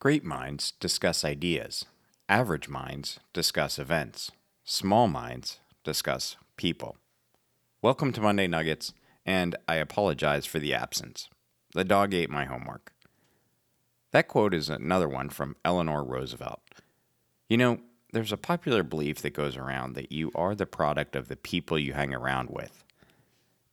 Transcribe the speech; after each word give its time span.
Great 0.00 0.22
minds 0.22 0.74
discuss 0.78 1.24
ideas. 1.24 1.84
Average 2.28 2.68
minds 2.68 3.18
discuss 3.32 3.80
events. 3.80 4.30
Small 4.62 5.08
minds 5.08 5.58
discuss 5.82 6.36
people. 6.56 6.96
Welcome 7.82 8.12
to 8.12 8.20
Monday 8.20 8.46
Nuggets, 8.46 8.92
and 9.26 9.56
I 9.66 9.74
apologize 9.74 10.46
for 10.46 10.60
the 10.60 10.72
absence. 10.72 11.28
The 11.74 11.82
dog 11.82 12.14
ate 12.14 12.30
my 12.30 12.44
homework. 12.44 12.92
That 14.12 14.28
quote 14.28 14.54
is 14.54 14.68
another 14.68 15.08
one 15.08 15.30
from 15.30 15.56
Eleanor 15.64 16.04
Roosevelt. 16.04 16.62
You 17.48 17.56
know, 17.56 17.80
there's 18.12 18.30
a 18.30 18.36
popular 18.36 18.84
belief 18.84 19.20
that 19.22 19.34
goes 19.34 19.56
around 19.56 19.94
that 19.94 20.12
you 20.12 20.30
are 20.36 20.54
the 20.54 20.64
product 20.64 21.16
of 21.16 21.26
the 21.26 21.34
people 21.34 21.76
you 21.76 21.94
hang 21.94 22.14
around 22.14 22.50
with. 22.50 22.84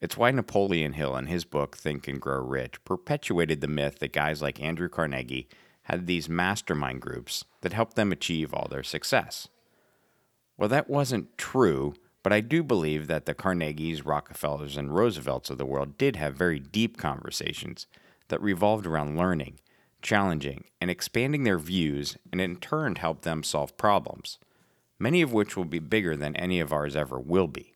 It's 0.02 0.18
why 0.18 0.32
Napoleon 0.32 0.94
Hill, 0.94 1.16
in 1.18 1.28
his 1.28 1.46
book 1.46 1.78
Think 1.78 2.07
and 2.07 2.20
Grow 2.20 2.39
Rich, 2.39 2.84
perpetuated 2.84 3.62
the 3.62 3.68
myth 3.68 4.00
that 4.00 4.12
guys 4.12 4.42
like 4.42 4.60
Andrew 4.60 4.89
Carnegie 4.89 5.48
had 5.86 6.08
these 6.08 6.30
mastermind 6.30 7.02
groups 7.02 7.46
that 7.62 7.74
helped 7.74 7.96
them 7.96 8.12
achieve 8.12 8.54
all 8.54 8.68
their 8.70 8.84
success. 8.84 9.48
Well, 10.57 10.70
that 10.70 10.89
wasn't 10.89 11.38
true, 11.38 11.93
but 12.24 12.34
I 12.34 12.42
do 12.42 12.64
believe 12.64 13.07
that 13.07 13.26
the 13.26 13.36
Carnegies, 13.36 14.06
Rockefellers, 14.06 14.78
and 14.78 14.96
Roosevelts 14.96 15.50
of 15.50 15.57
the 15.57 15.66
world 15.66 15.98
did 15.98 16.16
have 16.16 16.36
very 16.36 16.60
deep 16.60 16.98
conversations 16.98 17.86
that 18.29 18.42
revolved 18.42 18.88
around 18.88 19.18
learning, 19.18 19.60
challenging, 20.02 20.64
and 20.82 20.90
expanding 20.90 21.43
their 21.43 21.60
views, 21.60 22.18
and 22.32 22.42
in 22.42 22.56
turn 22.56 22.96
helped 22.96 23.21
them 23.21 23.43
solve 23.43 23.78
problems, 23.78 24.40
many 24.98 25.21
of 25.21 25.34
which 25.34 25.56
will 25.56 25.65
be 25.65 25.79
bigger 25.79 26.18
than 26.18 26.36
any 26.36 26.60
of 26.60 26.74
ours 26.74 26.96
ever 26.96 27.20
will 27.20 27.48
be. 27.48 27.74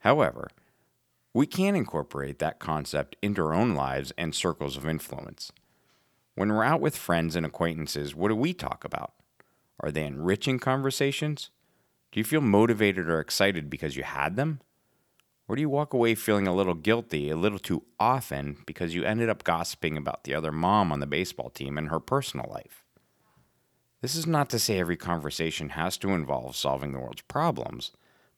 However, 0.00 0.48
we 1.32 1.46
can 1.46 1.74
incorporate 1.74 2.38
that 2.38 2.58
concept 2.58 3.16
into 3.22 3.42
our 3.42 3.54
own 3.54 3.74
lives 3.74 4.12
and 4.18 4.34
circles 4.34 4.76
of 4.76 4.86
influence. 4.86 5.50
When 6.34 6.52
we're 6.52 6.64
out 6.64 6.80
with 6.80 6.96
friends 6.96 7.36
and 7.36 7.46
acquaintances, 7.46 8.14
what 8.14 8.28
do 8.28 8.36
we 8.36 8.52
talk 8.52 8.84
about? 8.84 9.12
Are 9.80 9.90
they 9.90 10.04
enriching 10.04 10.58
conversations? 10.58 11.50
Do 12.10 12.20
you 12.20 12.24
feel 12.24 12.40
motivated 12.40 13.08
or 13.08 13.20
excited 13.20 13.70
because 13.70 13.96
you 13.96 14.02
had 14.02 14.36
them? 14.36 14.60
Or 15.46 15.56
do 15.56 15.60
you 15.60 15.68
walk 15.68 15.92
away 15.92 16.14
feeling 16.14 16.46
a 16.46 16.54
little 16.54 16.74
guilty 16.74 17.28
a 17.28 17.36
little 17.36 17.58
too 17.58 17.84
often 18.00 18.58
because 18.66 18.94
you 18.94 19.04
ended 19.04 19.28
up 19.28 19.44
gossiping 19.44 19.96
about 19.96 20.24
the 20.24 20.34
other 20.34 20.52
mom 20.52 20.90
on 20.90 21.00
the 21.00 21.06
baseball 21.06 21.50
team 21.50 21.76
and 21.76 21.90
her 21.90 22.00
personal 22.00 22.50
life? 22.50 22.84
This 24.00 24.14
is 24.14 24.26
not 24.26 24.48
to 24.50 24.58
say 24.58 24.78
every 24.78 24.96
conversation 24.96 25.70
has 25.70 25.96
to 25.98 26.10
involve 26.10 26.56
solving 26.56 26.92
the 26.92 26.98
world's 26.98 27.22
problems, 27.22 27.92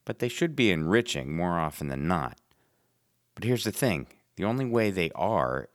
but 0.04 0.18
they 0.18 0.28
should 0.28 0.54
be 0.54 0.70
enriching 0.70 1.34
more 1.34 1.58
often 1.58 1.88
than 1.88 2.06
not. 2.06 2.38
But 3.34 3.44
here's 3.44 3.64
the 3.64 3.72
thing 3.72 4.06
the 4.36 4.44
only 4.44 4.64
way 4.64 4.90
they 4.90 5.10
are 5.14 5.68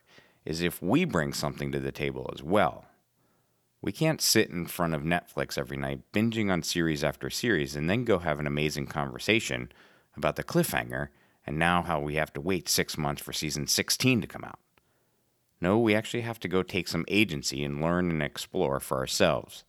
is 0.44 0.62
if 0.62 0.82
we 0.82 1.04
bring 1.04 1.32
something 1.32 1.72
to 1.72 1.80
the 1.80 1.92
table 1.92 2.30
as 2.34 2.42
well. 2.42 2.86
We 3.80 3.92
can't 3.92 4.20
sit 4.20 4.50
in 4.50 4.66
front 4.66 4.94
of 4.94 5.02
Netflix 5.02 5.58
every 5.58 5.76
night, 5.76 6.02
binging 6.12 6.52
on 6.52 6.62
series 6.62 7.02
after 7.02 7.30
series, 7.30 7.74
and 7.74 7.90
then 7.90 8.04
go 8.04 8.20
have 8.20 8.38
an 8.38 8.46
amazing 8.46 8.86
conversation 8.86 9.72
about 10.16 10.36
the 10.36 10.44
cliffhanger 10.44 11.08
and 11.46 11.58
now 11.58 11.82
how 11.82 12.00
we 12.00 12.14
have 12.14 12.32
to 12.34 12.40
wait 12.40 12.68
six 12.68 12.96
months 12.96 13.22
for 13.22 13.32
season 13.32 13.66
16 13.66 14.20
to 14.20 14.26
come 14.26 14.44
out. 14.44 14.60
No, 15.60 15.78
we 15.78 15.94
actually 15.94 16.22
have 16.22 16.40
to 16.40 16.48
go 16.48 16.62
take 16.62 16.88
some 16.88 17.04
agency 17.08 17.64
and 17.64 17.80
learn 17.80 18.10
and 18.10 18.22
explore 18.22 18.80
for 18.80 18.98
ourselves. 18.98 19.64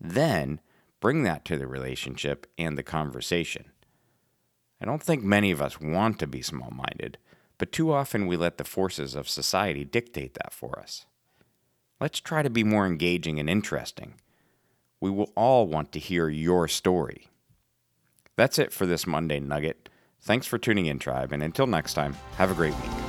Then 0.00 0.60
bring 1.00 1.22
that 1.22 1.44
to 1.46 1.56
the 1.56 1.66
relationship 1.66 2.46
and 2.58 2.76
the 2.76 2.82
conversation. 2.82 3.66
I 4.80 4.84
don't 4.84 5.02
think 5.02 5.22
many 5.22 5.50
of 5.50 5.62
us 5.62 5.80
want 5.80 6.18
to 6.18 6.26
be 6.26 6.42
small 6.42 6.70
minded, 6.70 7.18
but 7.58 7.72
too 7.72 7.92
often 7.92 8.26
we 8.26 8.36
let 8.36 8.58
the 8.58 8.64
forces 8.64 9.14
of 9.14 9.28
society 9.28 9.84
dictate 9.84 10.34
that 10.34 10.52
for 10.52 10.78
us. 10.78 11.06
Let's 12.00 12.20
try 12.20 12.42
to 12.42 12.50
be 12.50 12.64
more 12.64 12.86
engaging 12.86 13.38
and 13.38 13.48
interesting. 13.48 14.14
We 15.00 15.10
will 15.10 15.32
all 15.36 15.66
want 15.66 15.92
to 15.92 15.98
hear 15.98 16.28
your 16.28 16.68
story. 16.68 17.28
That's 18.36 18.58
it 18.58 18.72
for 18.72 18.86
this 18.86 19.06
Monday 19.06 19.40
Nugget. 19.40 19.88
Thanks 20.20 20.46
for 20.46 20.58
tuning 20.58 20.86
in, 20.86 20.98
Tribe, 20.98 21.32
and 21.32 21.42
until 21.42 21.66
next 21.66 21.94
time, 21.94 22.16
have 22.36 22.50
a 22.50 22.54
great 22.54 22.74
week. 22.74 23.01